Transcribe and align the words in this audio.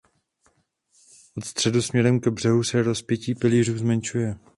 Od 1.37 1.45
středu 1.45 1.81
směrem 1.81 2.19
ke 2.19 2.31
břehu 2.31 2.63
se 2.63 2.83
rozpětí 2.83 3.35
pilířů 3.35 3.77
zmenšuje. 3.77 4.35